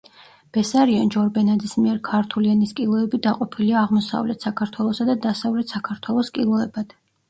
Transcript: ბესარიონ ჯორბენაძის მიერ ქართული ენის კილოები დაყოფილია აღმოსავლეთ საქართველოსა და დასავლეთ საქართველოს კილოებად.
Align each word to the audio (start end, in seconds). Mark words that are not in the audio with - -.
ბესარიონ 0.55 1.11
ჯორბენაძის 1.15 1.75
მიერ 1.83 1.99
ქართული 2.09 2.51
ენის 2.55 2.75
კილოები 2.81 3.21
დაყოფილია 3.29 3.79
აღმოსავლეთ 3.85 4.51
საქართველოსა 4.51 5.11
და 5.15 5.21
დასავლეთ 5.31 5.81
საქართველოს 5.81 6.39
კილოებად. 6.41 7.03